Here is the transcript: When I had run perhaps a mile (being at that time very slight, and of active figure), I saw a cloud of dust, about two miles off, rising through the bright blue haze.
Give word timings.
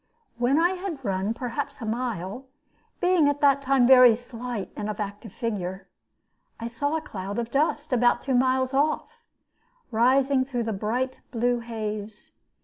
When 0.39 0.57
I 0.57 0.69
had 0.71 1.05
run 1.05 1.35
perhaps 1.35 1.79
a 1.79 1.85
mile 1.85 2.47
(being 2.99 3.29
at 3.29 3.39
that 3.41 3.61
time 3.61 3.85
very 3.85 4.15
slight, 4.15 4.71
and 4.75 4.89
of 4.89 4.99
active 4.99 5.31
figure), 5.31 5.89
I 6.59 6.69
saw 6.69 6.97
a 6.97 7.01
cloud 7.01 7.37
of 7.37 7.51
dust, 7.51 7.93
about 7.93 8.23
two 8.23 8.33
miles 8.33 8.73
off, 8.73 9.21
rising 9.91 10.43
through 10.43 10.63
the 10.63 10.73
bright 10.73 11.19
blue 11.31 11.59
haze. 11.59 12.31